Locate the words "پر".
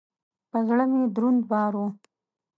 0.49-0.61